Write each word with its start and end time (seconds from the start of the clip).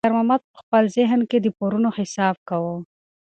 خیر 0.05 0.13
محمد 0.17 0.41
په 0.53 0.57
خپل 0.61 0.83
ذهن 0.97 1.21
کې 1.29 1.37
د 1.41 1.47
پورونو 1.57 1.89
حساب 1.97 2.35
کاوه. 2.47 2.75